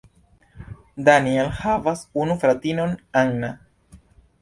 Daniel 1.09 1.53
havas 1.59 2.03
unu 2.25 2.41
fratinon 2.45 2.99
Anna. 3.25 3.57